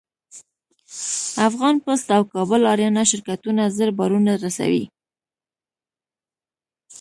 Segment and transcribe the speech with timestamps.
[1.47, 4.85] افغان پسټ او کابل اریانا شرکتونه زر بارونه رسوي.